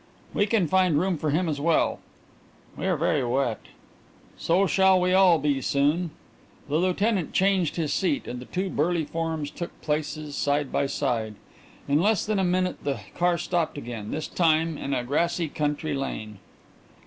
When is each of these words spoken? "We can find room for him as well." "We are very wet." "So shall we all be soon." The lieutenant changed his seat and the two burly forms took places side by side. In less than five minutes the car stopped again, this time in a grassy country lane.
"We 0.33 0.47
can 0.47 0.67
find 0.67 0.99
room 0.99 1.15
for 1.19 1.29
him 1.29 1.47
as 1.47 1.61
well." 1.61 1.99
"We 2.75 2.87
are 2.87 2.97
very 2.97 3.23
wet." 3.23 3.59
"So 4.35 4.65
shall 4.65 4.99
we 4.99 5.13
all 5.13 5.37
be 5.37 5.61
soon." 5.61 6.09
The 6.67 6.77
lieutenant 6.77 7.33
changed 7.33 7.75
his 7.75 7.93
seat 7.93 8.27
and 8.27 8.39
the 8.39 8.45
two 8.45 8.71
burly 8.71 9.05
forms 9.05 9.51
took 9.51 9.79
places 9.83 10.35
side 10.35 10.71
by 10.71 10.87
side. 10.87 11.35
In 11.87 12.01
less 12.01 12.25
than 12.25 12.39
five 12.39 12.47
minutes 12.47 12.79
the 12.83 12.99
car 13.15 13.37
stopped 13.37 13.77
again, 13.77 14.09
this 14.09 14.27
time 14.27 14.75
in 14.75 14.95
a 14.95 15.03
grassy 15.03 15.47
country 15.47 15.93
lane. 15.93 16.39